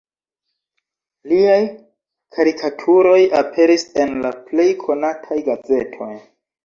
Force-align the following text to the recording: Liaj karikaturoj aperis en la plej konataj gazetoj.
Liaj 1.33 1.59
karikaturoj 2.37 3.19
aperis 3.43 3.85
en 4.05 4.17
la 4.25 4.33
plej 4.49 4.69
konataj 4.87 5.39
gazetoj. 5.51 6.11